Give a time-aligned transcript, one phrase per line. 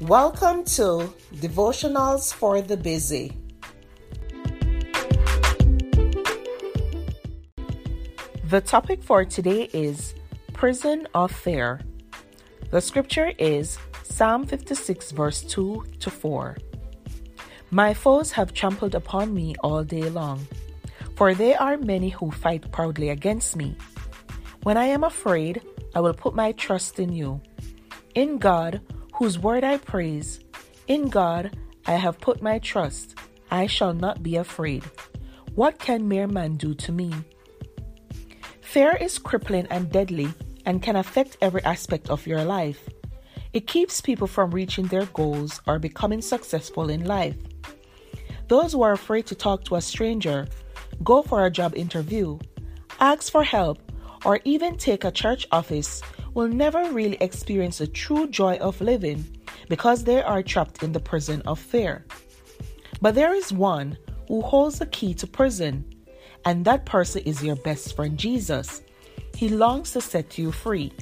[0.00, 3.36] Welcome to Devotionals for the Busy.
[8.44, 10.14] The topic for today is
[10.54, 11.82] Prison of Fear.
[12.70, 16.56] The scripture is Psalm 56, verse 2 to 4.
[17.70, 20.46] My foes have trampled upon me all day long,
[21.14, 23.76] for there are many who fight proudly against me.
[24.62, 25.60] When I am afraid,
[25.94, 27.42] I will put my trust in you.
[28.14, 28.80] In God,
[29.20, 30.40] whose word I praise,
[30.88, 31.54] in God
[31.86, 33.18] I have put my trust.
[33.50, 34.82] I shall not be afraid.
[35.54, 37.12] What can mere man do to me?
[38.62, 40.32] Fear is crippling and deadly
[40.64, 42.88] and can affect every aspect of your life.
[43.52, 47.36] It keeps people from reaching their goals or becoming successful in life.
[48.48, 50.48] Those who are afraid to talk to a stranger,
[51.04, 52.38] go for a job interview,
[53.00, 53.82] ask for help,
[54.24, 56.00] or even take a church office
[56.34, 59.24] will never really experience the true joy of living
[59.68, 62.04] because they are trapped in the prison of fear.
[63.00, 63.96] But there is one
[64.28, 65.84] who holds the key to prison,
[66.44, 68.82] and that person is your best friend Jesus.
[69.34, 70.92] He longs to set you free.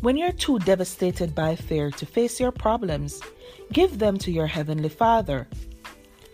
[0.00, 3.20] When you're too devastated by fear to face your problems,
[3.72, 5.48] give them to your Heavenly Father.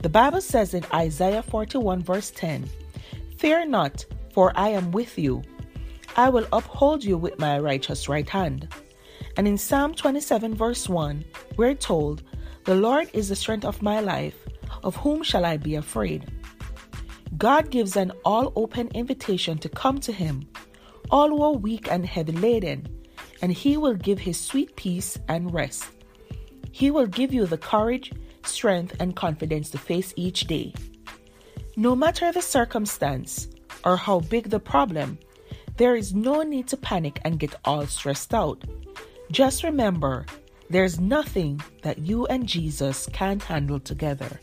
[0.02, 2.68] The Bible says in Isaiah 41, verse 10
[3.38, 5.42] Fear not, for I am with you.
[6.16, 8.68] I will uphold you with my righteous right hand.
[9.36, 11.24] And in Psalm 27, verse 1,
[11.56, 12.22] we're told,
[12.64, 14.36] The Lord is the strength of my life.
[14.84, 16.30] Of whom shall I be afraid?
[17.36, 20.46] God gives an all open invitation to come to Him,
[21.10, 22.86] all who are weak and heavy laden,
[23.42, 25.86] and He will give His sweet peace and rest.
[26.70, 28.12] He will give you the courage,
[28.44, 30.74] strength, and confidence to face each day.
[31.76, 33.48] No matter the circumstance
[33.84, 35.18] or how big the problem,
[35.76, 38.62] there is no need to panic and get all stressed out.
[39.30, 40.26] Just remember,
[40.70, 44.38] there's nothing that you and Jesus can't handle together.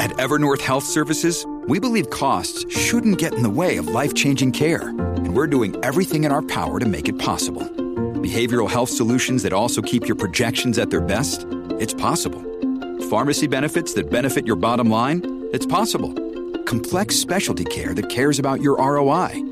[0.00, 4.52] At Evernorth Health Services, we believe costs shouldn't get in the way of life changing
[4.52, 7.62] care, and we're doing everything in our power to make it possible.
[7.62, 11.46] Behavioral health solutions that also keep your projections at their best?
[11.78, 12.42] It's possible.
[13.08, 15.48] Pharmacy benefits that benefit your bottom line?
[15.52, 16.12] It's possible.
[16.64, 19.51] Complex specialty care that cares about your ROI?